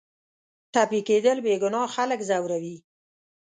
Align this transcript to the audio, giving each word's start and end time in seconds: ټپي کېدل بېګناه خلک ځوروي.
ټپي 0.73 0.99
کېدل 1.07 1.37
بېګناه 1.45 1.87
خلک 1.95 2.19
ځوروي. 2.29 2.77